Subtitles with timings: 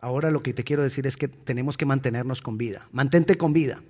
[0.00, 2.88] Ahora lo que te quiero decir es que tenemos que mantenernos con vida.
[2.92, 3.82] Mantente con vida.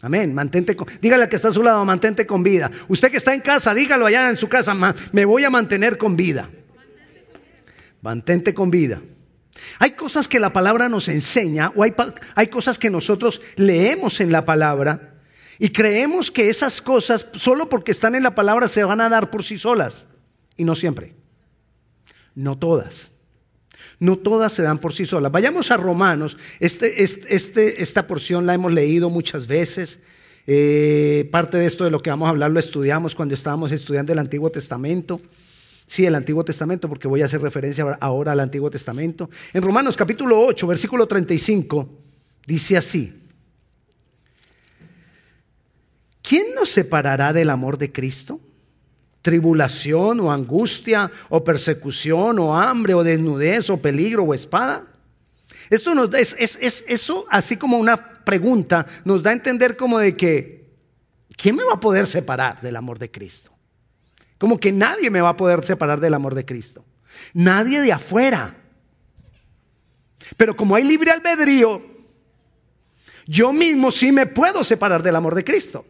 [0.00, 2.70] Amén, mantente con, dígale al que está a su lado, mantente con vida.
[2.88, 4.74] Usted que está en casa, dígalo allá en su casa,
[5.12, 6.50] me voy a mantener con vida.
[8.00, 9.00] Mantente con vida.
[9.78, 11.94] Hay cosas que la palabra nos enseña o hay,
[12.34, 15.14] hay cosas que nosotros leemos en la palabra
[15.60, 19.30] y creemos que esas cosas solo porque están en la palabra se van a dar
[19.30, 20.06] por sí solas.
[20.56, 21.14] Y no siempre.
[22.34, 23.11] No todas.
[24.02, 25.30] No todas se dan por sí solas.
[25.30, 26.36] Vayamos a Romanos.
[26.58, 30.00] Este, este, esta porción la hemos leído muchas veces.
[30.48, 34.12] Eh, parte de esto de lo que vamos a hablar lo estudiamos cuando estábamos estudiando
[34.12, 35.20] el Antiguo Testamento.
[35.86, 39.30] Sí, el Antiguo Testamento, porque voy a hacer referencia ahora al Antiguo Testamento.
[39.52, 41.88] En Romanos capítulo 8, versículo 35,
[42.44, 43.22] dice así.
[46.22, 48.40] ¿Quién nos separará del amor de Cristo?
[49.22, 54.84] ¿Tribulación o angustia o persecución o hambre o desnudez o peligro o espada?
[55.70, 60.16] Esto nos es, es eso, así como una pregunta, nos da a entender como de
[60.16, 60.70] que,
[61.36, 63.52] ¿quién me va a poder separar del amor de Cristo?
[64.38, 66.84] Como que nadie me va a poder separar del amor de Cristo.
[67.32, 68.56] Nadie de afuera.
[70.36, 71.80] Pero como hay libre albedrío,
[73.26, 75.86] yo mismo sí me puedo separar del amor de Cristo.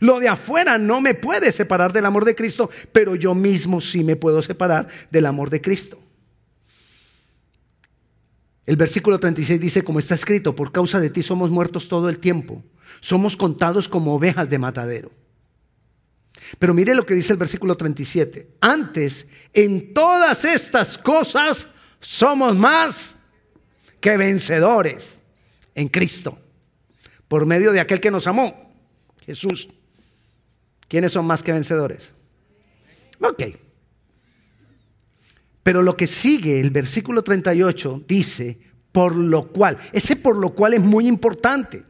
[0.00, 4.04] Lo de afuera no me puede separar del amor de Cristo, pero yo mismo sí
[4.04, 6.00] me puedo separar del amor de Cristo.
[8.66, 12.18] El versículo 36 dice, como está escrito, por causa de ti somos muertos todo el
[12.18, 12.62] tiempo,
[13.00, 15.10] somos contados como ovejas de matadero.
[16.58, 18.48] Pero mire lo que dice el versículo 37.
[18.60, 21.66] Antes, en todas estas cosas
[22.00, 23.16] somos más
[24.00, 25.18] que vencedores
[25.74, 26.38] en Cristo,
[27.28, 28.69] por medio de aquel que nos amó,
[29.24, 29.68] Jesús.
[30.88, 32.12] ¿Quiénes son más que vencedores?
[33.20, 33.42] Ok.
[35.62, 38.58] Pero lo que sigue, el versículo 38, dice,
[38.92, 41.84] por lo cual, ese por lo cual es muy importante.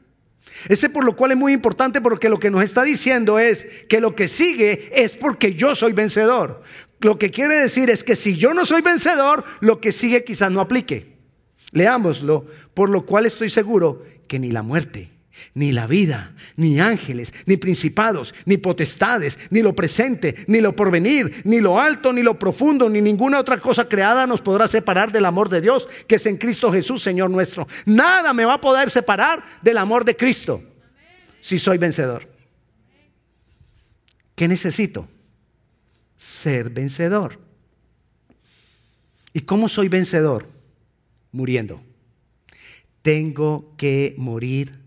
[0.68, 4.00] Ese por lo cual es muy importante porque lo que nos está diciendo es que
[4.00, 6.62] lo que sigue es porque yo soy vencedor.
[7.00, 10.50] Lo que quiere decir es que si yo no soy vencedor, lo que sigue quizás
[10.50, 11.16] no aplique.
[11.72, 15.10] Leámoslo, por lo cual estoy seguro que ni la muerte,
[15.54, 21.42] ni la vida, ni ángeles, ni principados, ni potestades, ni lo presente, ni lo porvenir,
[21.44, 25.24] ni lo alto, ni lo profundo, ni ninguna otra cosa creada nos podrá separar del
[25.24, 27.66] amor de Dios que es en Cristo Jesús, Señor nuestro.
[27.86, 30.62] Nada me va a poder separar del amor de Cristo
[31.40, 32.28] si soy vencedor.
[34.34, 35.08] ¿Qué necesito?
[36.16, 37.38] Ser vencedor.
[39.32, 40.48] ¿Y cómo soy vencedor?
[41.32, 41.80] Muriendo.
[43.02, 44.79] Tengo que morir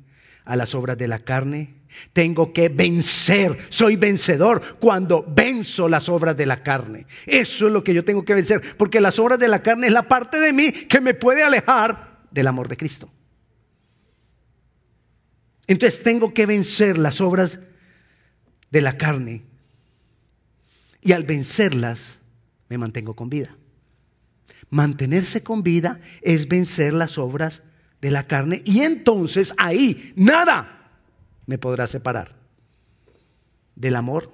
[0.45, 1.83] a las obras de la carne.
[2.11, 3.57] Tengo que vencer.
[3.69, 7.05] Soy vencedor cuando venzo las obras de la carne.
[7.25, 8.61] Eso es lo que yo tengo que vencer.
[8.77, 12.21] Porque las obras de la carne es la parte de mí que me puede alejar
[12.31, 13.11] del amor de Cristo.
[15.67, 17.59] Entonces tengo que vencer las obras
[18.71, 19.43] de la carne.
[21.01, 22.19] Y al vencerlas,
[22.69, 23.55] me mantengo con vida.
[24.69, 27.61] Mantenerse con vida es vencer las obras
[28.03, 30.91] de la carne y entonces ahí nada
[31.45, 32.35] me podrá separar
[33.77, 34.29] del amor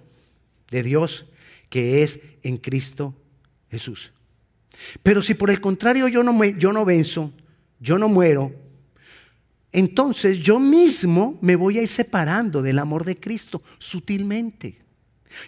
[0.71, 1.27] de Dios
[1.69, 3.13] que es en Cristo
[3.69, 4.11] Jesús.
[5.03, 7.31] Pero si por el contrario yo no, yo no venzo,
[7.79, 8.55] yo no muero,
[9.71, 14.79] entonces yo mismo me voy a ir separando del amor de Cristo sutilmente.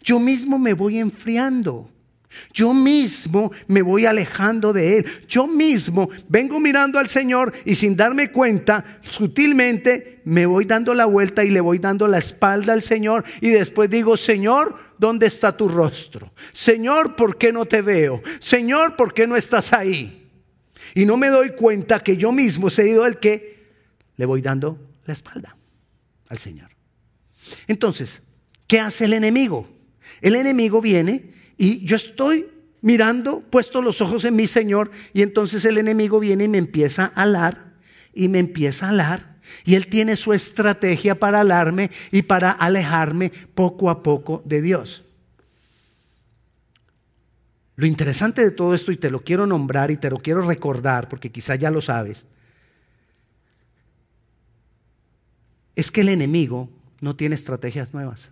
[0.04, 1.91] Yo mismo me voy enfriando.
[2.54, 5.06] Yo mismo me voy alejando de Él.
[5.28, 11.06] Yo mismo vengo mirando al Señor y sin darme cuenta, sutilmente me voy dando la
[11.06, 15.56] vuelta y le voy dando la espalda al Señor y después digo, Señor, ¿dónde está
[15.56, 16.32] tu rostro?
[16.54, 18.22] Señor, ¿por qué no te veo?
[18.40, 20.30] Señor, ¿por qué no estás ahí?
[20.96, 23.62] Y no me doy cuenta que yo mismo he sido el que
[24.18, 25.56] le voy dando la espalda
[26.30, 26.70] al Señor.
[27.68, 28.22] Entonces,
[28.68, 29.68] ¿qué hace el enemigo?
[30.22, 32.50] El enemigo viene y yo estoy
[32.82, 37.14] mirando, puesto los ojos en mi Señor, y entonces el enemigo viene y me empieza
[37.14, 37.76] a alar,
[38.16, 43.32] y me empieza a alar, y él tiene su estrategia para alarme y para alejarme
[43.54, 45.04] poco a poco de Dios.
[47.76, 51.10] Lo interesante de todo esto, y te lo quiero nombrar y te lo quiero recordar,
[51.10, 52.26] porque quizá ya lo sabes,
[55.76, 56.72] es que el enemigo
[57.02, 58.30] no tiene estrategias nuevas.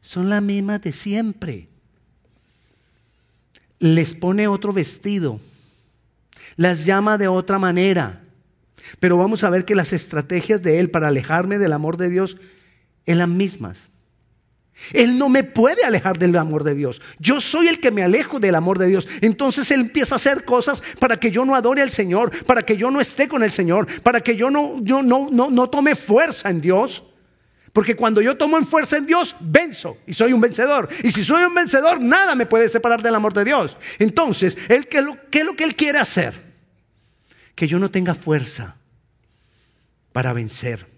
[0.00, 1.69] Son las mismas de siempre
[3.80, 5.40] les pone otro vestido,
[6.56, 8.22] las llama de otra manera.
[8.98, 12.36] Pero vamos a ver que las estrategias de Él para alejarme del amor de Dios
[13.06, 13.90] son las mismas.
[14.92, 17.02] Él no me puede alejar del amor de Dios.
[17.18, 19.06] Yo soy el que me alejo del amor de Dios.
[19.20, 22.76] Entonces Él empieza a hacer cosas para que yo no adore al Señor, para que
[22.76, 25.96] yo no esté con el Señor, para que yo no, yo no, no, no tome
[25.96, 27.02] fuerza en Dios.
[27.72, 30.88] Porque cuando yo tomo en fuerza en Dios, venzo y soy un vencedor.
[31.04, 33.76] Y si soy un vencedor, nada me puede separar del amor de Dios.
[33.98, 36.34] Entonces, ¿él, qué, ¿qué es lo que Él quiere hacer?
[37.54, 38.76] Que yo no tenga fuerza
[40.12, 40.88] para vencer.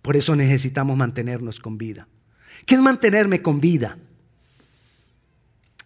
[0.00, 2.06] Por eso necesitamos mantenernos con vida.
[2.64, 3.98] ¿Qué es mantenerme con vida?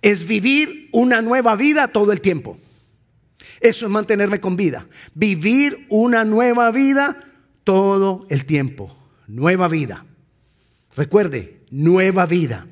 [0.03, 2.59] Es vivir una nueva vida todo el tiempo.
[3.61, 4.87] Eso es mantenerme con vida.
[5.15, 7.25] Vivir una nueva vida
[7.65, 8.98] todo el tiempo
[9.29, 10.05] nueva vida.
[10.97, 12.67] Recuerde, nueva vida.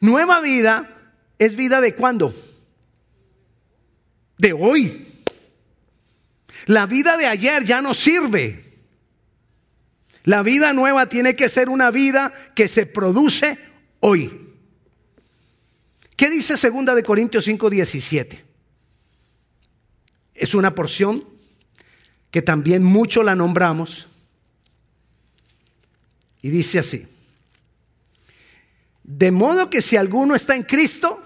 [0.00, 2.34] Nueva vida es vida de cuándo?
[4.38, 5.06] De hoy.
[6.66, 8.64] La vida de ayer ya no sirve.
[10.24, 13.58] La vida nueva tiene que ser una vida que se produce
[14.00, 14.40] hoy.
[16.16, 18.44] ¿Qué dice segunda de Corintios 5:17?
[20.34, 21.24] Es una porción
[22.30, 24.06] que también mucho la nombramos
[26.42, 27.06] y dice así,
[29.04, 31.24] de modo que si alguno está en Cristo,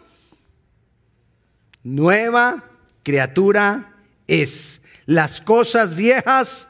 [1.83, 2.65] nueva
[3.03, 3.95] criatura
[4.27, 4.81] es.
[5.07, 6.67] Las cosas viejas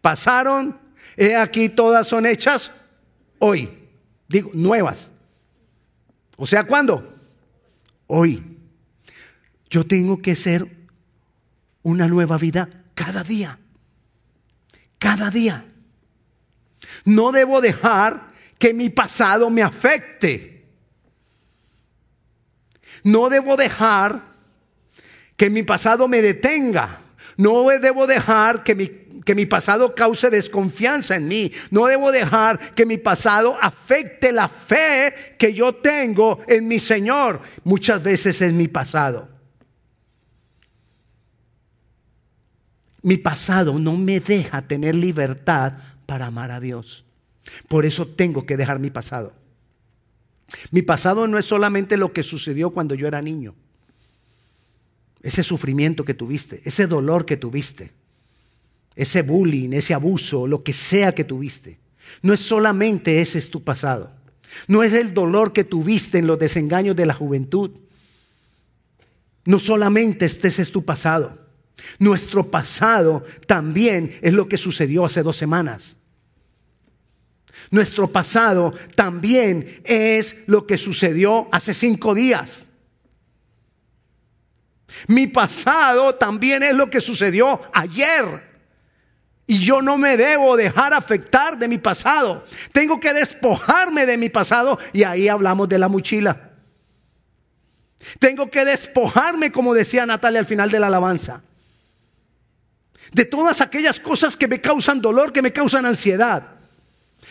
[0.00, 0.78] pasaron,
[1.16, 2.72] he aquí todas son hechas
[3.38, 3.70] hoy.
[4.28, 5.10] Digo, nuevas.
[6.36, 7.12] O sea, ¿cuándo?
[8.06, 8.42] Hoy.
[9.68, 10.66] Yo tengo que ser
[11.82, 13.58] una nueva vida cada día.
[14.98, 15.71] Cada día.
[17.04, 20.64] No debo dejar que mi pasado me afecte.
[23.02, 24.22] No debo dejar
[25.36, 27.00] que mi pasado me detenga.
[27.36, 28.88] No debo dejar que mi,
[29.24, 31.52] que mi pasado cause desconfianza en mí.
[31.70, 37.40] No debo dejar que mi pasado afecte la fe que yo tengo en mi Señor.
[37.64, 39.28] Muchas veces es mi pasado.
[43.02, 45.72] Mi pasado no me deja tener libertad
[46.12, 47.06] para amar a Dios.
[47.68, 49.32] Por eso tengo que dejar mi pasado.
[50.70, 53.54] Mi pasado no es solamente lo que sucedió cuando yo era niño.
[55.22, 57.92] Ese sufrimiento que tuviste, ese dolor que tuviste,
[58.94, 61.78] ese bullying, ese abuso, lo que sea que tuviste.
[62.20, 64.12] No es solamente ese es tu pasado.
[64.68, 67.70] No es el dolor que tuviste en los desengaños de la juventud.
[69.46, 71.38] No solamente este es tu pasado.
[71.98, 75.96] Nuestro pasado también es lo que sucedió hace dos semanas.
[77.72, 82.66] Nuestro pasado también es lo que sucedió hace cinco días.
[85.06, 88.52] Mi pasado también es lo que sucedió ayer.
[89.46, 92.44] Y yo no me debo dejar afectar de mi pasado.
[92.72, 94.78] Tengo que despojarme de mi pasado.
[94.92, 96.50] Y ahí hablamos de la mochila.
[98.18, 101.42] Tengo que despojarme, como decía Natalia al final de la alabanza.
[103.12, 106.61] De todas aquellas cosas que me causan dolor, que me causan ansiedad.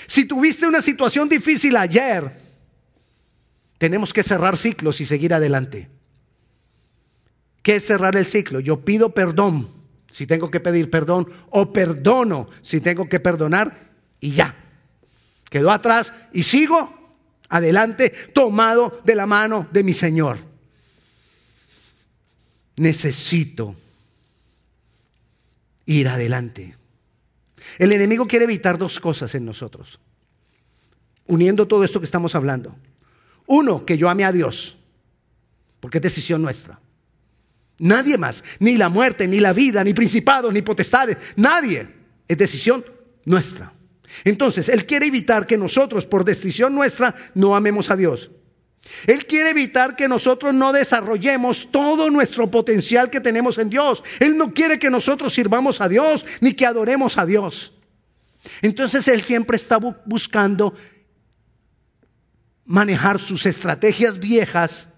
[0.07, 2.31] Si tuviste una situación difícil ayer,
[3.77, 5.89] tenemos que cerrar ciclos y seguir adelante.
[7.63, 8.59] ¿Qué es cerrar el ciclo?
[8.59, 9.69] Yo pido perdón
[10.11, 14.55] si tengo que pedir perdón o perdono si tengo que perdonar y ya.
[15.49, 17.17] Quedó atrás y sigo
[17.49, 20.39] adelante tomado de la mano de mi Señor.
[22.77, 23.75] Necesito
[25.85, 26.80] ir adelante.
[27.77, 29.99] El enemigo quiere evitar dos cosas en nosotros,
[31.27, 32.75] uniendo todo esto que estamos hablando.
[33.47, 34.77] Uno, que yo ame a Dios,
[35.79, 36.79] porque es decisión nuestra.
[37.79, 41.87] Nadie más, ni la muerte, ni la vida, ni principados, ni potestades, nadie.
[42.27, 42.85] Es decisión
[43.25, 43.73] nuestra.
[44.23, 48.29] Entonces, Él quiere evitar que nosotros, por decisión nuestra, no amemos a Dios.
[49.07, 54.03] Él quiere evitar que nosotros no desarrollemos todo nuestro potencial que tenemos en Dios.
[54.19, 57.73] Él no quiere que nosotros sirvamos a Dios ni que adoremos a Dios.
[58.61, 60.75] Entonces Él siempre está buscando
[62.65, 64.89] manejar sus estrategias viejas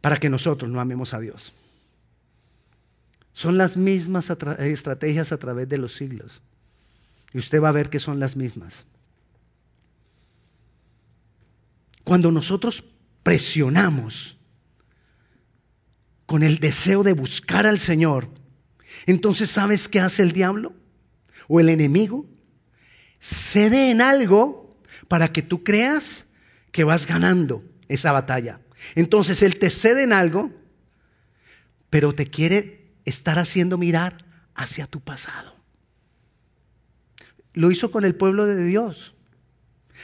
[0.00, 1.52] para que nosotros no amemos a Dios.
[3.32, 4.28] Son las mismas
[4.58, 6.42] estrategias a través de los siglos.
[7.32, 8.84] Y usted va a ver que son las mismas.
[12.04, 12.84] Cuando nosotros
[13.22, 14.38] presionamos
[16.26, 18.28] con el deseo de buscar al Señor,
[19.06, 20.74] entonces ¿sabes qué hace el diablo
[21.48, 22.26] o el enemigo?
[23.20, 26.26] Cede en algo para que tú creas
[26.72, 28.60] que vas ganando esa batalla.
[28.94, 30.50] Entonces Él te cede en algo,
[31.90, 35.52] pero te quiere estar haciendo mirar hacia tu pasado.
[37.54, 39.11] lo hizo con el pueblo de Dios.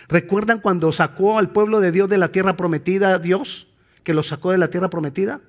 [0.09, 3.69] ¿Recuerdan cuando sacó al pueblo de Dios de la tierra prometida Dios?
[4.03, 5.41] Que lo sacó de la tierra prometida.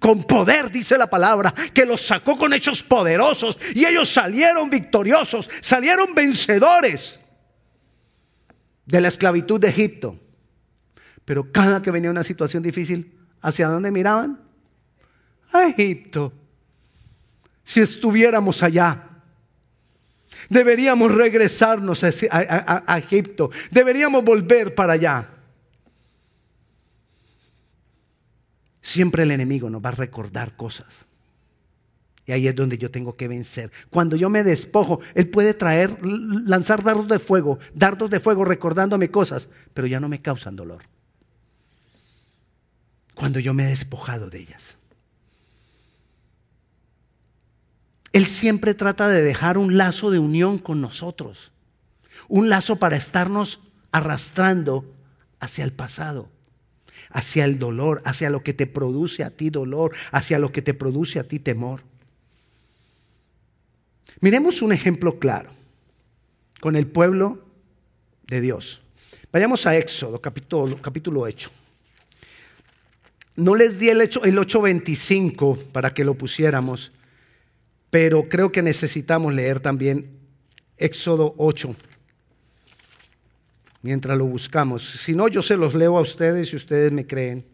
[0.00, 5.48] Con poder, dice la palabra, que los sacó con hechos poderosos y ellos salieron victoriosos,
[5.60, 7.18] salieron vencedores
[8.86, 10.18] de la esclavitud de Egipto.
[11.24, 14.40] Pero cada que venía una situación difícil, ¿hacia dónde miraban?
[15.52, 16.32] A Egipto.
[17.64, 19.07] Si estuviéramos allá,
[20.48, 25.28] deberíamos regresarnos a, Egipto, deberíamos volver para allá.
[28.80, 31.06] Siempre el enemigo nos va a recordar cosas.
[32.26, 33.70] Y ahí es donde yo tengo que vencer.
[33.88, 39.10] Cuando yo me despojo, Él puede traer, lanzar dardos de fuego, dardos de fuego recordándome
[39.10, 40.82] cosas, pero ya no me causan dolor.
[43.14, 44.76] Cuando yo me he despojado de ellas.
[48.18, 51.52] Él siempre trata de dejar un lazo de unión con nosotros.
[52.26, 53.60] Un lazo para estarnos
[53.92, 54.84] arrastrando
[55.38, 56.28] hacia el pasado,
[57.10, 60.74] hacia el dolor, hacia lo que te produce a ti dolor, hacia lo que te
[60.74, 61.84] produce a ti temor.
[64.20, 65.50] Miremos un ejemplo claro
[66.60, 67.46] con el pueblo
[68.26, 68.80] de Dios.
[69.30, 71.52] Vayamos a Éxodo, capítulo, capítulo 8.
[73.36, 76.90] No les di el, el 8.25 para que lo pusiéramos,
[77.90, 80.10] pero creo que necesitamos leer también
[80.76, 81.74] Éxodo 8
[83.82, 84.88] mientras lo buscamos.
[85.00, 87.44] Si no, yo se los leo a ustedes y ustedes me creen.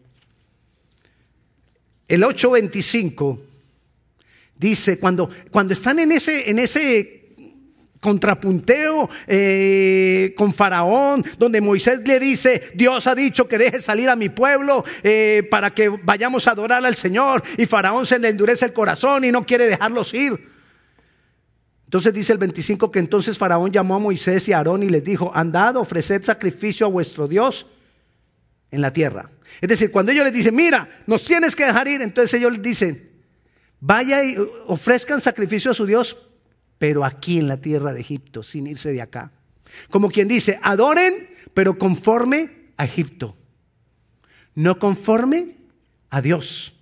[2.07, 3.39] El 8.25
[4.57, 7.24] Dice, cuando, cuando están en ese, en ese
[8.05, 14.15] contrapunteo eh, con Faraón, donde Moisés le dice, Dios ha dicho que deje salir a
[14.15, 18.65] mi pueblo eh, para que vayamos a adorar al Señor, y Faraón se le endurece
[18.65, 20.53] el corazón y no quiere dejarlos ir.
[21.85, 25.03] Entonces dice el 25 que entonces Faraón llamó a Moisés y a Aarón y les
[25.03, 27.65] dijo, andad, ofreced sacrificio a vuestro Dios
[28.69, 29.31] en la tierra.
[29.61, 32.61] Es decir, cuando ellos les dicen, mira, nos tienes que dejar ir, entonces ellos les
[32.61, 33.15] dicen,
[33.87, 34.35] Vaya y
[34.65, 36.17] ofrezcan sacrificio a su Dios,
[36.77, 39.31] pero aquí en la tierra de Egipto, sin irse de acá.
[39.89, 43.35] Como quien dice, adoren, pero conforme a Egipto,
[44.53, 45.57] no conforme
[46.09, 46.75] a Dios.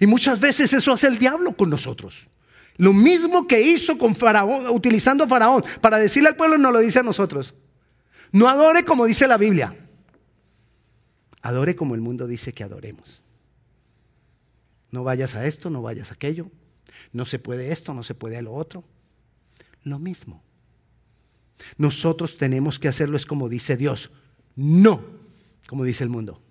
[0.00, 2.28] Y muchas veces eso hace el diablo con nosotros.
[2.76, 6.80] Lo mismo que hizo con Faraón, utilizando a Faraón, para decirle al pueblo, no lo
[6.80, 7.54] dice a nosotros.
[8.32, 9.76] No adore como dice la Biblia.
[11.40, 13.22] Adore como el mundo dice que adoremos.
[14.90, 16.50] No vayas a esto, no vayas a aquello.
[17.14, 18.84] No se puede esto, no se puede lo otro.
[19.84, 20.42] Lo mismo.
[21.78, 24.10] Nosotros tenemos que hacerlo es como dice Dios,
[24.56, 25.02] no
[25.66, 26.42] como dice el mundo.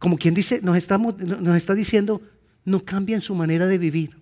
[0.00, 2.22] Como quien dice, nos, está diciendo,
[2.64, 4.18] no cambien su manera de vivir.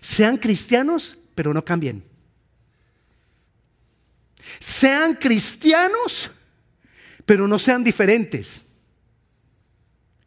[0.00, 2.02] Sean cristianos, pero no cambien.
[4.58, 6.30] Sean cristianos,
[7.30, 8.64] pero no sean diferentes.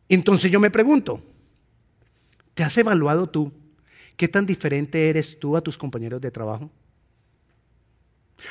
[0.08, 1.22] Entonces yo me pregunto,
[2.54, 3.52] ¿te has evaluado tú
[4.16, 6.72] qué tan diferente eres tú a tus compañeros de trabajo?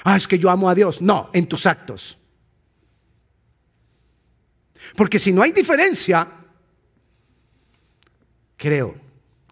[0.04, 1.00] Ah, es que yo amo a Dios.
[1.00, 2.18] No, en tus actos.
[4.96, 6.30] Porque si no hay diferencia,
[8.58, 8.96] creo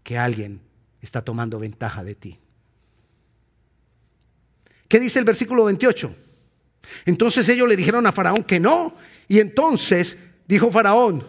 [0.04, 0.60] que alguien
[1.00, 2.38] está tomando ventaja de ti.
[4.88, 6.14] ¿Qué dice el versículo 28?
[7.04, 8.94] Entonces ellos le dijeron a Faraón que no.
[9.28, 11.24] Y entonces dijo Faraón,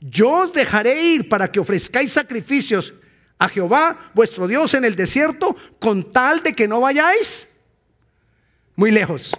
[0.00, 2.94] yo os dejaré ir para que ofrezcáis sacrificios
[3.38, 7.48] a Jehová, vuestro Dios, en el desierto, con tal de que no vayáis
[8.74, 9.32] muy lejos.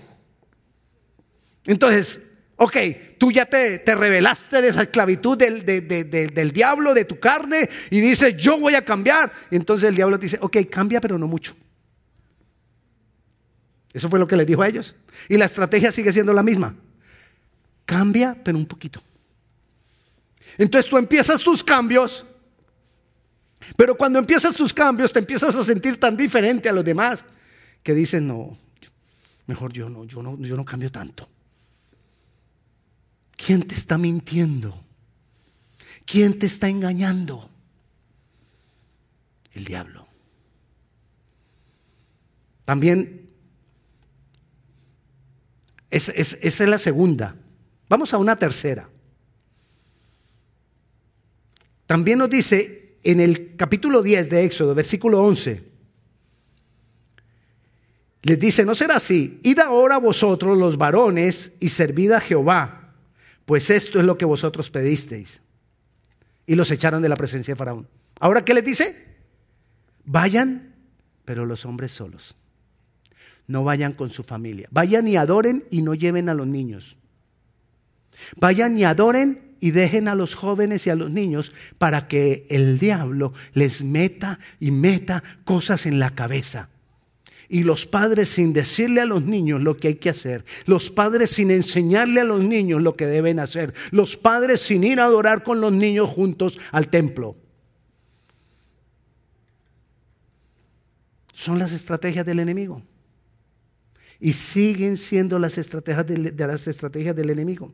[1.65, 2.21] Entonces,
[2.55, 2.77] ok,
[3.17, 7.99] tú ya te, te revelaste de esa esclavitud del, del diablo, de tu carne, y
[7.99, 9.31] dices, yo voy a cambiar.
[9.51, 11.55] Entonces el diablo te dice, ok, cambia, pero no mucho.
[13.99, 14.95] Eso fue lo que les dijo a ellos.
[15.27, 16.73] Y la estrategia sigue siendo la misma.
[17.83, 19.03] Cambia, pero un poquito.
[20.57, 22.25] Entonces tú empiezas tus cambios,
[23.75, 27.25] pero cuando empiezas tus cambios te empiezas a sentir tan diferente a los demás
[27.83, 28.57] que dicen, no,
[29.47, 31.27] mejor yo no, yo no, yo no cambio tanto.
[33.35, 34.81] ¿Quién te está mintiendo?
[36.05, 37.49] ¿Quién te está engañando?
[39.51, 40.07] El diablo.
[42.63, 43.28] También
[45.89, 47.35] esa es la segunda.
[47.87, 48.89] Vamos a una tercera.
[51.87, 55.63] También nos dice en el capítulo 10 de Éxodo, versículo 11,
[58.21, 62.93] les dice, no será así, id ahora vosotros los varones y servid a Jehová,
[63.45, 65.41] pues esto es lo que vosotros pedisteis.
[66.45, 67.87] y los echaron de la presencia de Faraón.
[68.19, 69.05] Ahora, ¿qué les dice?
[70.03, 70.75] Vayan,
[71.23, 72.35] pero los hombres solos.
[73.49, 74.67] No vayan con su familia.
[74.69, 76.97] Vayan y adoren y no lleven a los niños.
[78.37, 82.77] Vayan y adoren y dejen a los jóvenes y a los niños para que el
[82.77, 86.69] diablo les meta y meta cosas en la cabeza.
[87.49, 91.31] Y los padres sin decirle a los niños lo que hay que hacer, los padres
[91.31, 95.41] sin enseñarle a los niños lo que deben hacer, los padres sin ir a adorar
[95.41, 97.35] con los niños juntos al templo.
[101.33, 102.83] Son las estrategias del enemigo.
[104.19, 107.73] Y siguen siendo las estrategias de, las estrategias del enemigo.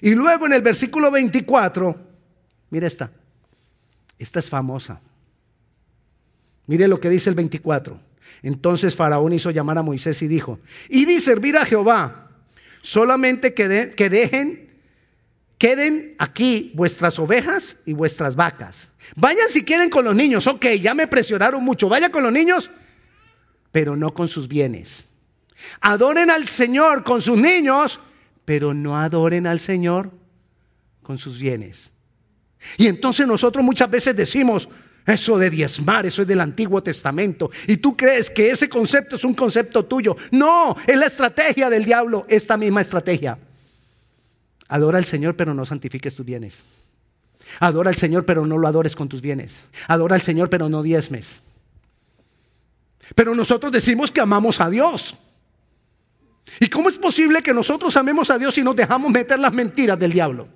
[0.00, 1.96] Y luego en el versículo 24,
[2.70, 3.10] mire esta,
[4.18, 5.00] esta es famosa.
[6.66, 8.00] Mire lo que dice el 24.
[8.42, 10.58] Entonces Faraón hizo llamar a Moisés y dijo,
[10.88, 12.30] y di servir a Jehová,
[12.80, 14.70] solamente que, que dejen,
[15.58, 18.90] queden aquí vuestras ovejas y vuestras vacas.
[19.16, 22.70] Vayan si quieren con los niños, ok, ya me presionaron mucho, vaya con los niños,
[23.70, 25.06] pero no con sus bienes.
[25.80, 28.00] Adoren al Señor con sus niños,
[28.44, 30.10] pero no adoren al Señor
[31.02, 31.92] con sus bienes.
[32.76, 34.68] Y entonces nosotros muchas veces decimos,
[35.06, 37.50] eso de diezmar, eso es del Antiguo Testamento.
[37.66, 40.16] Y tú crees que ese concepto es un concepto tuyo.
[40.30, 43.38] No, es la estrategia del diablo, esta misma estrategia.
[44.68, 46.62] Adora al Señor, pero no santifiques tus bienes.
[47.58, 49.64] Adora al Señor, pero no lo adores con tus bienes.
[49.88, 51.42] Adora al Señor, pero no diezmes.
[53.14, 55.16] Pero nosotros decimos que amamos a Dios.
[56.60, 59.98] ¿Y cómo es posible que nosotros amemos a Dios y nos dejamos meter las mentiras
[59.98, 60.48] del diablo?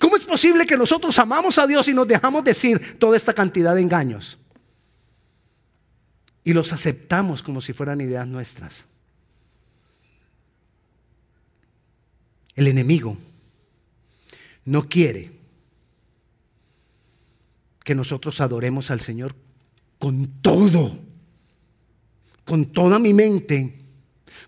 [0.00, 3.74] ¿Cómo es posible que nosotros amamos a Dios y nos dejamos decir toda esta cantidad
[3.74, 4.38] de engaños?
[6.44, 8.86] Y los aceptamos como si fueran ideas nuestras.
[12.54, 13.16] El enemigo
[14.64, 15.32] no quiere
[17.84, 19.34] que nosotros adoremos al Señor
[19.98, 20.98] con todo,
[22.44, 23.85] con toda mi mente,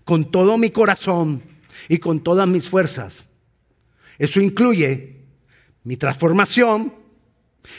[0.09, 1.43] con todo mi corazón
[1.87, 3.29] y con todas mis fuerzas.
[4.17, 5.17] Eso incluye
[5.83, 6.95] mi transformación,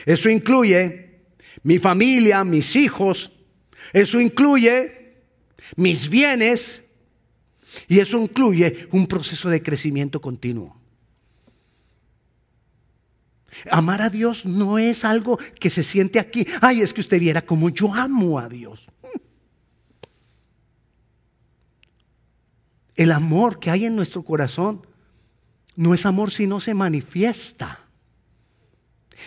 [0.06, 1.22] eso incluye
[1.64, 3.32] mi familia, mis hijos,
[3.92, 5.16] eso incluye
[5.74, 6.84] mis bienes
[7.88, 10.80] y eso incluye un proceso de crecimiento continuo.
[13.72, 16.46] Amar a Dios no es algo que se siente aquí.
[16.60, 18.86] Ay, es que usted viera como yo amo a Dios.
[23.00, 24.86] El amor que hay en nuestro corazón
[25.74, 27.86] no es amor si no se manifiesta.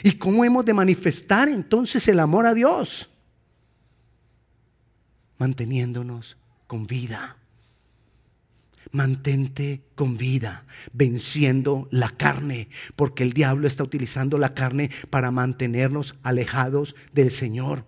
[0.04, 3.10] ¿Y cómo hemos de manifestar entonces el amor a Dios?
[5.40, 7.38] Manteniéndonos con vida.
[8.92, 16.14] Mantente con vida, venciendo la carne, porque el diablo está utilizando la carne para mantenernos
[16.22, 17.86] alejados del Señor.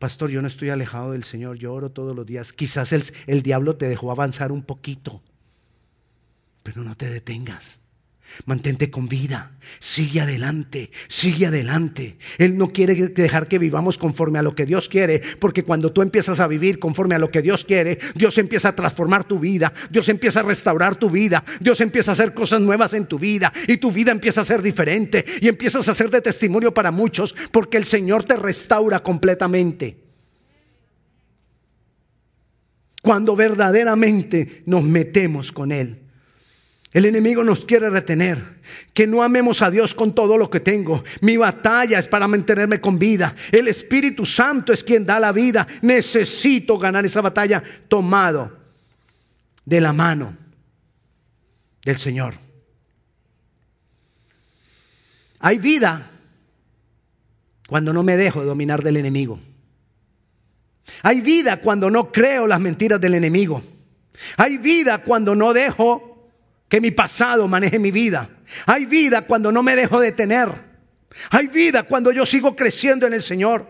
[0.00, 2.54] Pastor, yo no estoy alejado del Señor, yo oro todos los días.
[2.54, 5.22] Quizás el, el diablo te dejó avanzar un poquito,
[6.62, 7.80] pero no te detengas.
[8.46, 12.16] Mantente con vida, sigue adelante, sigue adelante.
[12.38, 16.00] Él no quiere dejar que vivamos conforme a lo que Dios quiere, porque cuando tú
[16.00, 19.72] empiezas a vivir conforme a lo que Dios quiere, Dios empieza a transformar tu vida,
[19.90, 23.52] Dios empieza a restaurar tu vida, Dios empieza a hacer cosas nuevas en tu vida
[23.66, 27.34] y tu vida empieza a ser diferente y empiezas a ser de testimonio para muchos,
[27.52, 29.98] porque el Señor te restaura completamente.
[33.02, 35.99] Cuando verdaderamente nos metemos con Él.
[36.92, 38.60] El enemigo nos quiere retener.
[38.92, 41.04] Que no amemos a Dios con todo lo que tengo.
[41.20, 43.34] Mi batalla es para mantenerme con vida.
[43.52, 45.66] El Espíritu Santo es quien da la vida.
[45.82, 48.58] Necesito ganar esa batalla tomado
[49.64, 50.36] de la mano
[51.84, 52.34] del Señor.
[55.38, 56.10] Hay vida
[57.68, 59.38] cuando no me dejo dominar del enemigo.
[61.02, 63.62] Hay vida cuando no creo las mentiras del enemigo.
[64.36, 66.09] Hay vida cuando no dejo
[66.70, 68.30] que mi pasado maneje mi vida.
[68.64, 70.70] Hay vida cuando no me dejo detener.
[71.30, 73.66] Hay vida cuando yo sigo creciendo en el Señor.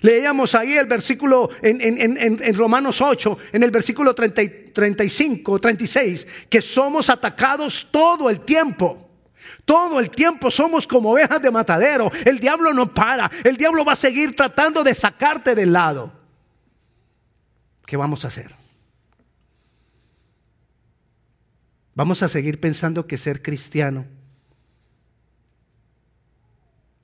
[0.00, 7.86] Leíamos ahí el versículo en, Romanos 8, en el versículo 35, 36, que somos atacados
[7.92, 9.08] todo el tiempo.
[9.64, 12.10] Todo el tiempo somos como ovejas de matadero.
[12.24, 13.30] El diablo no para.
[13.44, 16.12] El diablo va a seguir tratando de sacarte del lado.
[17.86, 18.63] ¿Qué vamos a hacer?
[21.94, 24.06] Vamos a seguir pensando que ser cristiano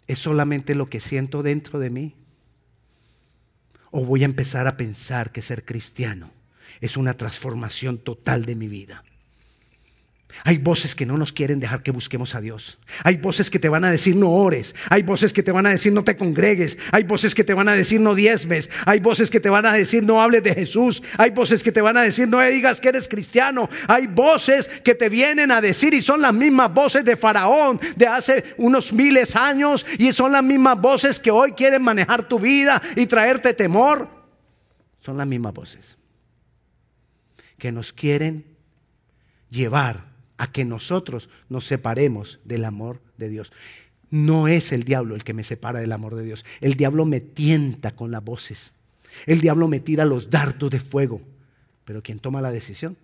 [0.06, 2.14] es solamente lo que siento dentro de mí.
[3.92, 6.30] O voy a empezar a pensar que ser cristiano
[6.80, 9.04] es una transformación total de mi vida.
[10.44, 12.78] Hay voces que no nos quieren dejar que busquemos a Dios.
[13.04, 14.74] Hay voces que te van a decir no ores.
[14.88, 16.78] Hay voces que te van a decir no te congregues.
[16.92, 18.70] Hay voces que te van a decir no diezmes.
[18.86, 21.02] Hay voces que te van a decir no hables de Jesús.
[21.18, 23.68] Hay voces que te van a decir no digas que eres cristiano.
[23.86, 28.06] Hay voces que te vienen a decir y son las mismas voces de Faraón de
[28.06, 32.80] hace unos miles años y son las mismas voces que hoy quieren manejar tu vida
[32.96, 34.08] y traerte temor.
[35.00, 35.96] Son las mismas voces
[37.58, 38.44] que nos quieren
[39.50, 40.09] llevar
[40.40, 43.52] a que nosotros nos separemos del amor de Dios.
[44.08, 46.46] No es el diablo el que me separa del amor de Dios.
[46.62, 48.72] El diablo me tienta con las voces.
[49.26, 51.20] El diablo me tira los dardos de fuego.
[51.84, 52.96] Pero quien toma la decisión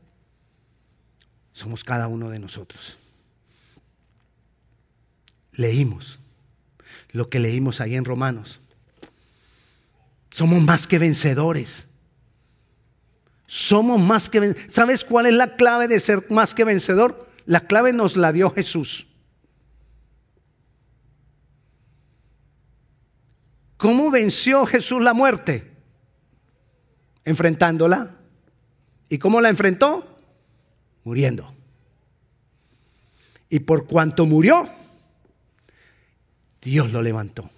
[1.53, 2.97] somos cada uno de nosotros.
[5.53, 6.19] Leímos
[7.13, 8.61] lo que leímos ahí en Romanos.
[10.31, 11.87] Somos más que vencedores.
[13.47, 14.75] Somos más que vencedores.
[14.75, 17.26] ¿Sabes cuál es la clave de ser más que vencedor?
[17.47, 19.07] La clave nos la dio Jesús.
[23.77, 25.73] ¿Cómo venció Jesús la muerte?
[27.25, 28.17] Enfrentándola.
[29.09, 30.19] ¿Y cómo la enfrentó?
[31.05, 31.55] Muriendo.
[33.49, 34.69] Y por cuanto murió,
[36.61, 37.49] Dios lo levantó.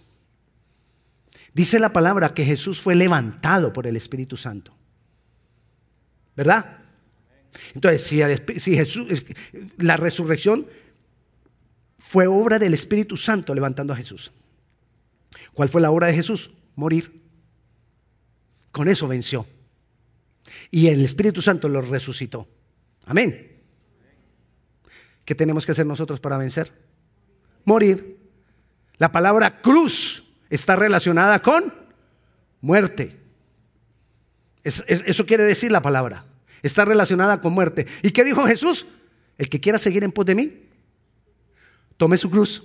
[1.55, 4.75] Dice la palabra que Jesús fue levantado por el Espíritu Santo.
[6.37, 6.78] ¿Verdad?
[7.75, 9.25] Entonces, si, Jesús,
[9.79, 10.67] la resurrección
[11.99, 14.33] fue obra del Espíritu Santo levantando a Jesús.
[15.53, 16.51] ¿Cuál fue la obra de Jesús?
[16.77, 17.21] Morir.
[18.71, 19.47] Con eso venció.
[20.71, 22.49] Y el Espíritu Santo lo resucitó.
[23.07, 23.57] Amén.
[25.25, 26.73] ¿Qué tenemos que hacer nosotros para vencer?
[27.65, 28.19] Morir.
[28.99, 31.75] La palabra cruz está relacionada con
[32.61, 33.17] muerte.
[34.63, 36.28] eso quiere decir la palabra.
[36.63, 37.87] Está relacionada con muerte.
[38.03, 38.87] ¿Y qué dijo Jesús?
[39.37, 40.53] El que quiera seguir en pos de mí,
[41.97, 42.63] tome su cruz.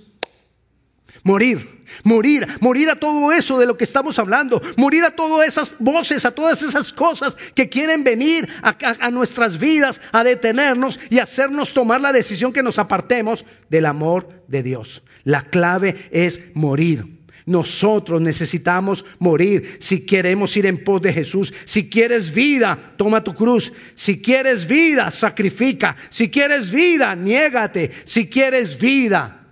[1.22, 5.72] Morir, morir, morir a todo eso de lo que estamos hablando, morir a todas esas
[5.78, 11.20] voces, a todas esas cosas que quieren venir a, a, nuestras vidas, a detenernos y
[11.20, 15.02] hacernos tomar la decisión que nos apartemos del amor de Dios.
[15.22, 17.23] La clave es morir.
[17.46, 21.52] Nosotros necesitamos morir si queremos ir en pos de Jesús.
[21.66, 23.72] Si quieres vida, toma tu cruz.
[23.94, 25.94] Si quieres vida, sacrifica.
[26.08, 27.90] Si quieres vida, niégate.
[28.06, 29.46] Si quieres vida,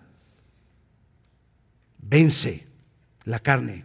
[1.99, 2.67] vence
[3.25, 3.85] la carne.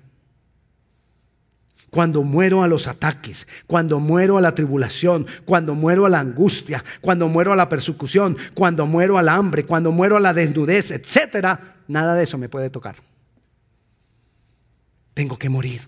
[1.89, 6.83] Cuando muero a los ataques, cuando muero a la tribulación, cuando muero a la angustia,
[7.01, 11.77] cuando muero a la persecución, cuando muero al hambre, cuando muero a la desnudez, etcétera,
[11.87, 13.06] nada de eso me puede tocar
[15.17, 15.81] tengo que morir.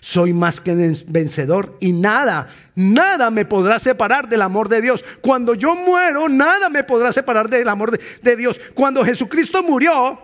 [0.00, 0.72] Soy más que
[1.08, 5.04] vencedor y nada, nada me podrá separar del amor de Dios.
[5.20, 8.60] Cuando yo muero, nada me podrá separar del amor de, Dios.
[8.72, 10.20] Cuando Jesucristo murió,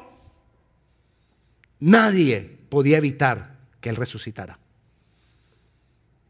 [1.80, 4.60] nadie podía evitar que Él resucitara.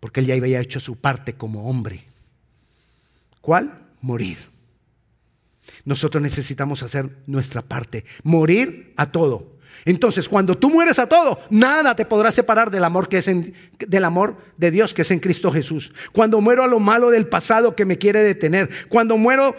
[0.01, 2.07] Porque Él ya había hecho su parte como hombre.
[3.43, 3.83] ¿Cuál?
[4.01, 4.39] Morir.
[5.85, 9.60] Nosotros necesitamos hacer nuestra parte, morir a todo.
[9.85, 13.31] Entonces, cuando tú mueres a todo, nada te podrá separar del amor que es
[13.79, 15.93] del amor de Dios que es en Cristo Jesús.
[16.13, 19.55] Cuando muero a lo malo del pasado que me quiere detener, cuando muero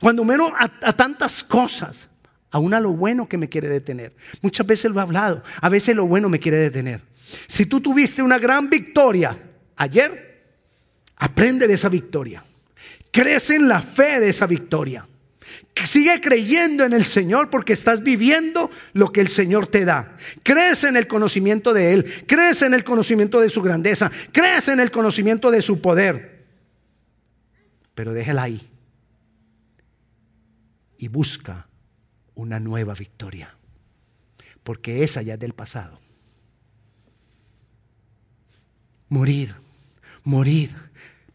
[0.00, 2.08] cuando muero a, a tantas cosas,
[2.50, 4.14] aún a lo bueno que me quiere detener.
[4.42, 7.02] Muchas veces lo he hablado, a veces lo bueno me quiere detener.
[7.46, 9.36] Si tú tuviste una gran victoria
[9.76, 10.44] ayer,
[11.16, 12.44] aprende de esa victoria.
[13.10, 15.06] Crece en la fe de esa victoria.
[15.86, 20.16] Sigue creyendo en el Señor porque estás viviendo lo que el Señor te da.
[20.42, 24.80] Crees en el conocimiento de Él, crees en el conocimiento de su grandeza, crees en
[24.80, 26.46] el conocimiento de su poder.
[27.94, 28.68] Pero déjala ahí
[30.98, 31.68] y busca
[32.34, 33.56] una nueva victoria,
[34.62, 36.00] porque esa ya es del pasado.
[39.08, 39.54] Morir,
[40.22, 40.74] morir,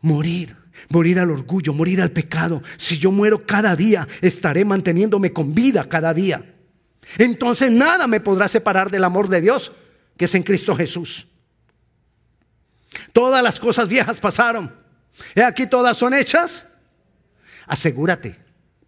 [0.02, 2.64] morir morir al orgullo, morir al pecado.
[2.78, 6.56] Si yo muero cada día, estaré manteniéndome con vida cada día.
[7.18, 9.72] Entonces nada me podrá separar del amor de Dios
[10.18, 11.28] que es en Cristo Jesús.
[13.12, 14.74] Todas las cosas viejas pasaron.
[15.36, 16.66] ¿Y aquí todas son hechas?
[17.68, 18.40] Asegúrate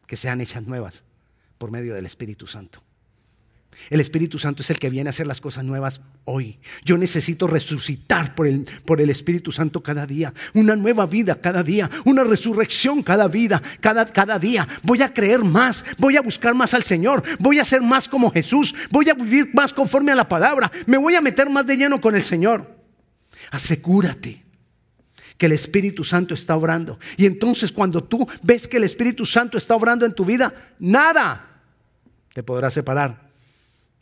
[0.08, 1.04] que sean hechas nuevas
[1.58, 2.85] por medio del Espíritu Santo.
[3.90, 6.60] El Espíritu Santo es el que viene a hacer las cosas nuevas hoy.
[6.84, 10.34] Yo necesito resucitar por el, por el Espíritu Santo cada día.
[10.54, 11.90] Una nueva vida cada día.
[12.06, 14.68] Una resurrección cada vida, cada, cada día.
[14.84, 15.86] Voy a creer más.
[15.98, 17.24] Voy a buscar más al Señor.
[17.40, 18.74] Voy a ser más como Jesús.
[18.90, 20.72] Voy a vivir más conforme a la palabra.
[20.86, 22.76] Me voy a meter más de lleno con el Señor.
[23.52, 24.44] Asegúrate
[25.38, 26.98] que el Espíritu Santo está obrando.
[27.18, 31.62] Y entonces cuando tú ves que el Espíritu Santo está obrando en tu vida, nada
[32.34, 33.25] te podrá separar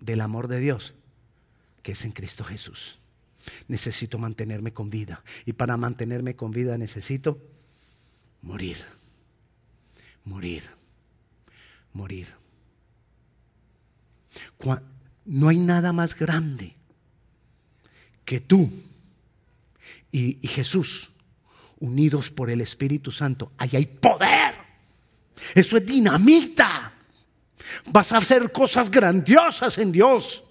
[0.04, 0.94] del amor de Dios
[1.82, 2.98] que es en Cristo Jesús.
[3.68, 5.22] Necesito mantenerme con vida.
[5.46, 7.38] Y para mantenerme con vida necesito
[8.42, 8.78] morir.
[10.24, 10.64] Morir.
[11.92, 12.28] Morir.
[15.26, 16.76] No hay nada más grande
[18.26, 18.72] que tú
[20.12, 21.12] y, Jesús
[21.80, 23.52] unidos por el Espíritu Santo.
[23.58, 24.56] Ahí hay poder.
[25.54, 26.83] Eso es dinamita.
[27.86, 30.44] Vas a hacer cosas grandiosas en Dios.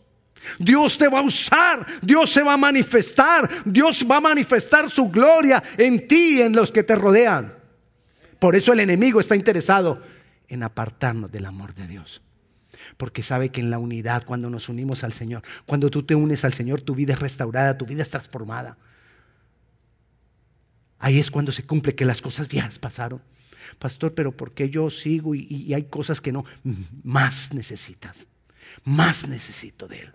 [0.59, 5.09] Dios te va a usar, Dios se va a manifestar, Dios va a manifestar su
[5.09, 7.55] gloria en ti y en los que te rodean.
[8.39, 10.03] Por eso el enemigo está interesado
[10.49, 12.23] en apartarnos del amor de Dios.
[12.97, 16.45] Porque sabe que en la unidad, cuando nos unimos al Señor, cuando tú te unes
[16.45, 18.77] al Señor, tu vida es restaurada, tu vida es transformada.
[20.99, 23.23] Ahí es cuando se cumple que las cosas viejas pasaron.
[23.79, 26.45] Pastor, pero ¿por qué yo sigo y, y hay cosas que no?
[27.03, 28.27] Más necesitas,
[28.85, 30.13] más necesito de Él.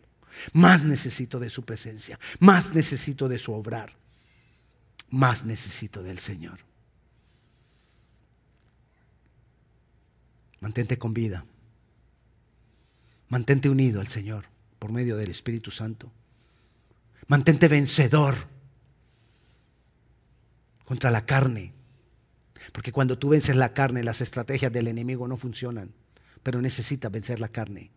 [0.54, 3.94] Más necesito de su presencia, más necesito de su obrar,
[5.10, 6.60] más necesito del Señor.
[10.60, 11.46] Mantente con vida,
[13.30, 14.46] mantente unido al Señor
[14.80, 16.12] por medio del Espíritu Santo.
[17.28, 18.48] Mantente vencedor
[20.86, 21.74] contra la carne.
[22.72, 25.92] Porque cuando tú vences la carne, las estrategias del enemigo no funcionan.
[26.44, 27.92] Pero necesitas vencer la carne.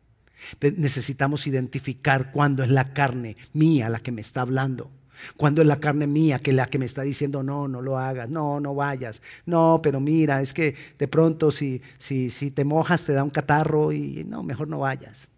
[0.60, 4.90] Necesitamos identificar cuándo es la carne mía la que me está hablando.
[5.36, 8.28] Cuando es la carne mía que la que me está diciendo, no, no lo hagas,
[8.28, 13.04] no, no vayas, no, pero mira, es que de pronto si, si, si te mojas
[13.04, 15.28] te da un catarro y no, mejor no vayas.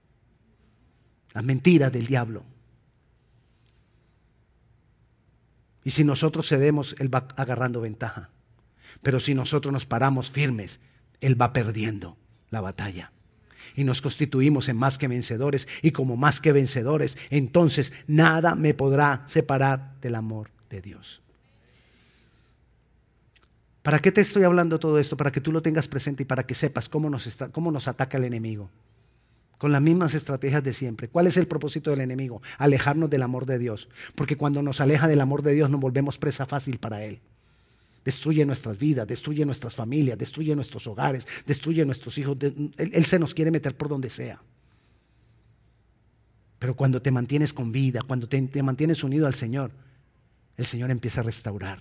[1.34, 2.44] Las mentiras del diablo.
[5.84, 8.30] Y si nosotros cedemos, Él va agarrando ventaja.
[9.00, 10.80] Pero si nosotros nos paramos firmes,
[11.20, 12.16] Él va perdiendo
[12.50, 13.12] la batalla
[13.74, 18.74] y nos constituimos en más que vencedores y como más que vencedores, entonces nada me
[18.74, 21.22] podrá separar del amor de Dios.
[23.82, 25.16] ¿Para qué te estoy hablando todo esto?
[25.16, 28.16] Para que tú lo tengas presente y para que sepas cómo nos, cómo nos ataca
[28.16, 28.70] el enemigo.
[29.58, 31.08] Con las mismas estrategias de siempre.
[31.08, 32.42] ¿Cuál es el propósito del enemigo?
[32.58, 33.88] Alejarnos del amor de Dios.
[34.14, 37.20] Porque cuando nos aleja del amor de Dios nos volvemos presa fácil para Él
[38.04, 42.36] destruye nuestras vidas, destruye nuestras familias, destruye nuestros hogares, destruye nuestros hijos.
[42.76, 44.40] Él, se nos quiere meter por donde sea.
[46.58, 49.72] Pero cuando te mantienes con vida, cuando te, te mantienes unido al Señor,
[50.56, 51.80] el Señor empieza a restaurar.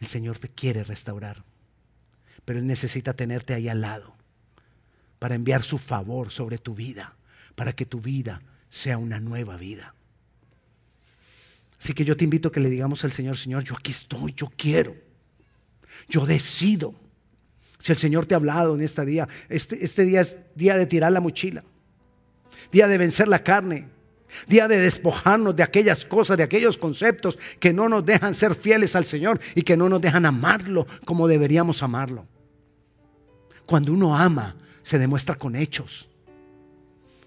[0.00, 1.44] El Señor te quiere restaurar.
[2.44, 4.14] Pero Él necesita tenerte ahí al lado
[5.18, 7.16] para enviar su favor sobre tu vida,
[7.54, 9.94] para que tu vida sea una nueva vida.
[11.84, 14.32] Así que yo te invito a que le digamos al Señor, Señor, yo aquí estoy,
[14.34, 14.96] yo quiero,
[16.08, 16.94] yo decido.
[17.78, 20.86] Si el Señor te ha hablado en este día, este, este día es día de
[20.86, 21.62] tirar la mochila,
[22.72, 23.90] día de vencer la carne,
[24.48, 28.96] día de despojarnos de aquellas cosas, de aquellos conceptos que no nos dejan ser fieles
[28.96, 32.26] al Señor y que no nos dejan amarlo como deberíamos amarlo.
[33.66, 36.08] Cuando uno ama, se demuestra con hechos.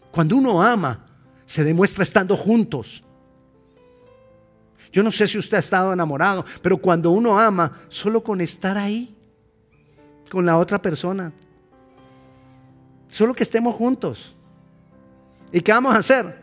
[0.09, 1.05] Cuando uno ama,
[1.45, 3.03] se demuestra estando juntos.
[4.91, 8.77] Yo no sé si usted ha estado enamorado, pero cuando uno ama, solo con estar
[8.77, 9.15] ahí,
[10.29, 11.33] con la otra persona,
[13.09, 14.35] solo que estemos juntos.
[15.51, 16.41] ¿Y qué vamos a hacer?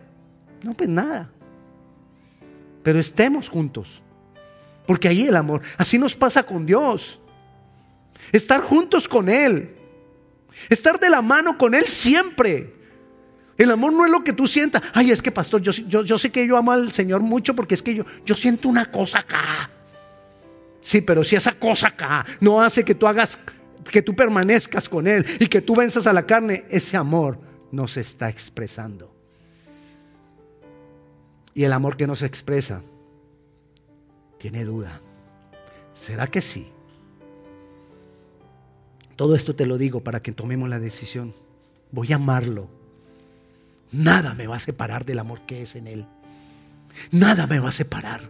[0.63, 1.31] No, pues nada.
[2.83, 4.03] Pero estemos juntos.
[4.87, 7.21] Porque ahí el amor, así nos pasa con Dios.
[8.33, 9.75] Estar juntos con Él.
[10.69, 12.74] Estar de la mano con Él siempre.
[13.57, 14.83] El amor no es lo que tú sientas.
[14.93, 17.83] Ay, es que pastor, yo, yo, sé que yo amo al Señor mucho porque es
[17.83, 19.71] que yo, yo siento una cosa acá.
[20.81, 23.39] Sí, pero si esa cosa acá no hace que tú hagas,
[23.91, 27.39] que tú permanezcas con Él y que tú venzas a la carne, ese amor
[27.71, 29.15] no se está expresando.
[31.55, 32.83] Y el amor que no se expresa
[34.39, 35.01] tiene duda.
[35.95, 36.69] ¿Será que sí?
[39.15, 41.33] Todo esto te lo digo para que tomemos la decisión.
[41.93, 42.69] Voy a amarlo
[43.95, 46.05] Nada me va a separar del amor que es en Él.
[47.13, 48.29] Nada me va a separar.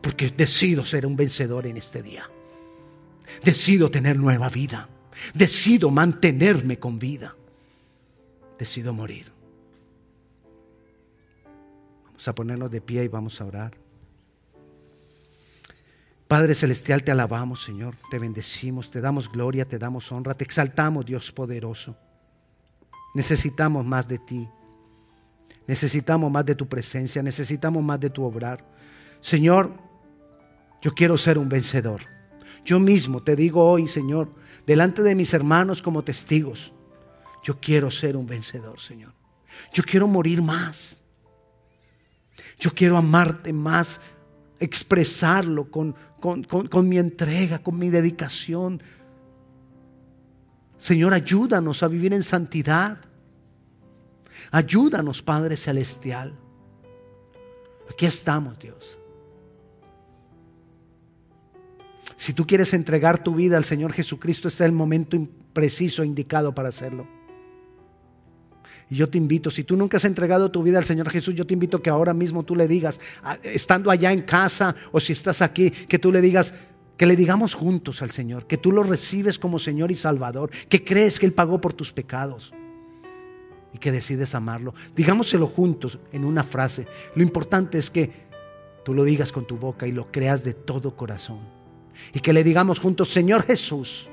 [0.00, 2.28] Porque decido ser un vencedor en este día.
[3.44, 4.88] Decido tener nueva vida.
[5.34, 7.36] Decido mantenerme con vida.
[8.58, 9.30] Decido morir.
[12.06, 13.76] Vamos a ponernos de pie y vamos a orar.
[16.26, 17.94] Padre Celestial, te alabamos, Señor.
[18.10, 21.94] Te bendecimos, te damos gloria, te damos honra, te exaltamos, Dios poderoso.
[23.14, 24.48] Necesitamos más de ti.
[25.66, 27.22] Necesitamos más de tu presencia.
[27.22, 28.64] Necesitamos más de tu obrar.
[29.20, 29.72] Señor,
[30.82, 32.00] Yo quiero ser un vencedor.
[32.64, 34.32] Yo mismo te digo hoy, Señor,
[34.66, 36.72] delante de mis hermanos como testigos,
[37.42, 39.12] yo quiero ser un vencedor, Señor.
[39.72, 41.00] Yo quiero morir más.
[42.58, 44.00] Yo quiero amarte más,
[44.58, 48.82] expresarlo con, con, mi entrega, con mi dedicación.
[50.80, 52.98] Señor, ayúdanos a vivir en santidad.
[54.50, 56.32] Ayúdanos, Padre Celestial.
[57.90, 58.98] Aquí estamos, Dios.
[62.16, 65.18] Si tú quieres entregar tu vida al Señor Jesucristo, este es el momento
[65.52, 67.06] preciso, indicado para hacerlo.
[68.88, 71.46] Y yo te invito, si tú nunca has entregado tu vida al Señor Jesús, yo
[71.46, 72.98] te invito que ahora mismo tú le digas,
[73.42, 76.54] estando allá en casa o si estás aquí, que tú le digas,
[77.00, 80.84] que le digamos juntos al Señor, que tú lo recibes como Señor y Salvador, que
[80.84, 82.52] crees que Él pagó por tus pecados
[83.72, 84.74] y que decides amarlo.
[84.94, 86.86] Digámoselo juntos en una frase.
[87.14, 88.10] Lo importante es que
[88.84, 91.40] tú lo digas con tu boca y lo creas de todo corazón.
[92.12, 94.06] Y que le digamos juntos, Señor Jesús,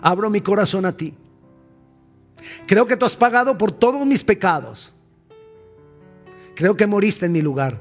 [0.00, 1.12] abro mi corazón a ti.
[2.66, 4.94] Creo que tú has pagado por todos mis pecados.
[6.54, 7.78] Creo que moriste en mi lugar.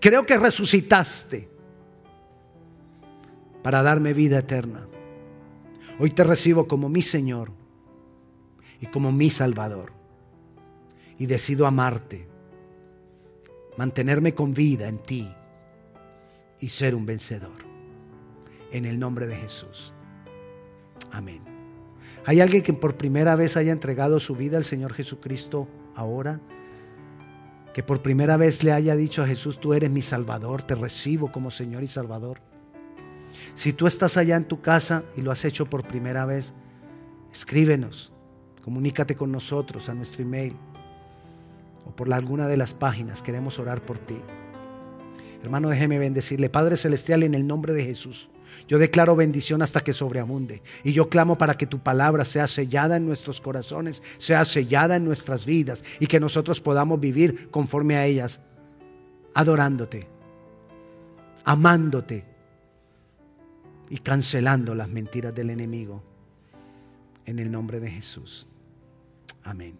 [0.00, 1.55] Creo que resucitaste
[3.66, 4.86] para darme vida eterna.
[5.98, 7.50] Hoy te recibo como mi Señor
[8.80, 9.92] y como mi Salvador.
[11.18, 12.28] Y decido amarte,
[13.76, 15.28] mantenerme con vida en ti
[16.60, 17.64] y ser un vencedor.
[18.70, 19.92] En el nombre de Jesús.
[21.10, 21.40] Amén.
[22.24, 26.40] ¿Hay alguien que por primera vez haya entregado su vida al Señor Jesucristo ahora?
[27.74, 31.32] Que por primera vez le haya dicho a Jesús, tú eres mi Salvador, te recibo
[31.32, 32.38] como Señor y Salvador.
[33.54, 36.52] Si tú estás allá en tu casa y lo has hecho por primera vez,
[37.32, 38.12] escríbenos,
[38.62, 40.56] comunícate con nosotros a nuestro email
[41.84, 44.16] o por alguna de las páginas, queremos orar por ti.
[45.42, 48.28] Hermano, déjeme bendecirle, Padre Celestial, en el nombre de Jesús.
[48.68, 50.62] Yo declaro bendición hasta que sobreabunde.
[50.82, 55.04] Y yo clamo para que tu palabra sea sellada en nuestros corazones, sea sellada en
[55.04, 58.40] nuestras vidas y que nosotros podamos vivir conforme a ellas,
[59.34, 60.08] adorándote,
[61.44, 62.35] amándote
[63.90, 66.02] y cancelando las mentiras del enemigo.
[67.24, 68.48] En el nombre de Jesús.
[69.42, 69.76] Amén.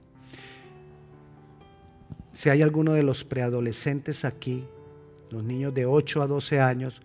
[2.32, 4.64] Si hay alguno de los preadolescentes aquí,
[5.30, 7.00] los niños de 8 a 12 años,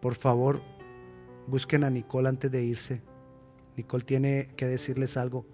[0.00, 0.60] por favor,
[1.48, 3.00] Busquen a Nicole antes de irse.
[3.76, 5.46] Nicole tiene que decirles algo.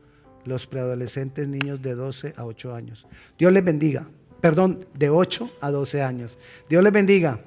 [0.44, 3.06] Los preadolescentes niños de 12 a 8 años.
[3.38, 4.08] Dios les bendiga.
[4.40, 6.36] Perdón, de 8 a 12 años.
[6.68, 7.40] Dios les bendiga.